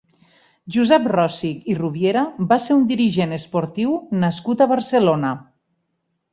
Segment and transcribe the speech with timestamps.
[0.75, 5.39] Josep Rosich i Rubiera va ser un dirigent esportiu nascut a Barcelona.